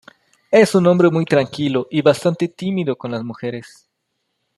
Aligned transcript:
Es 0.49 0.73
un 0.73 0.87
hombre 0.87 1.11
muy 1.11 1.25
tranquilo 1.25 1.85
y 1.91 2.01
bastante 2.01 2.47
tímido 2.47 2.95
con 2.97 3.11
las 3.11 3.23
mujeres. 3.23 3.87